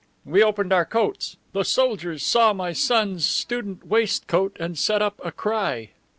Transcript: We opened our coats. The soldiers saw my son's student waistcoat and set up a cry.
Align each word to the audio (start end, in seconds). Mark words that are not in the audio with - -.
We 0.25 0.41
opened 0.43 0.73
our 0.73 0.83
coats. 0.83 1.37
The 1.53 1.63
soldiers 1.63 2.25
saw 2.25 2.53
my 2.53 2.73
son's 2.73 3.23
student 3.23 3.85
waistcoat 3.85 4.57
and 4.59 4.75
set 4.75 4.99
up 4.99 5.21
a 5.23 5.31
cry. 5.31 5.91